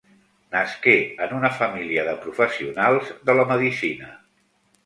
Nasqué 0.53 0.95
en 1.25 1.35
una 1.41 1.51
família 1.59 2.05
de 2.09 2.17
professionals 2.25 3.13
de 3.29 3.37
la 3.41 3.47
medicina. 3.55 4.11